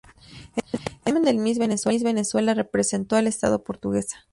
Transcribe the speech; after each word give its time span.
En 0.55 0.63
el 0.65 0.81
certamen 1.21 1.23
del 1.23 1.37
Miss 1.37 1.59
Venezuela 1.59 2.55
representó 2.55 3.17
al 3.17 3.27
estado 3.27 3.63
Portuguesa. 3.63 4.17